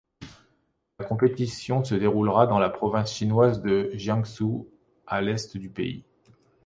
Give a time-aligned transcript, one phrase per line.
[0.97, 4.63] La compétition se déroulera dans la province chinoise de Jiangsu,
[5.05, 6.03] à l'est du pays.